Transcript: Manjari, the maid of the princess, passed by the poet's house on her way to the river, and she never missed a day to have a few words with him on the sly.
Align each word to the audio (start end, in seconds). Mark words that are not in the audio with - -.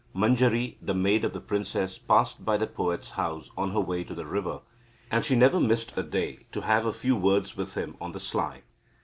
Manjari, 0.15 0.77
the 0.81 0.95
maid 0.95 1.23
of 1.23 1.33
the 1.33 1.39
princess, 1.39 1.99
passed 1.99 2.43
by 2.43 2.57
the 2.57 2.65
poet's 2.65 3.11
house 3.11 3.51
on 3.55 3.69
her 3.69 3.79
way 3.79 4.03
to 4.03 4.15
the 4.15 4.25
river, 4.25 4.61
and 5.11 5.23
she 5.23 5.35
never 5.35 5.59
missed 5.59 5.95
a 5.95 6.01
day 6.01 6.47
to 6.53 6.61
have 6.61 6.87
a 6.87 6.91
few 6.91 7.15
words 7.15 7.55
with 7.55 7.75
him 7.75 7.95
on 8.01 8.11
the 8.11 8.19
sly. 8.19 8.63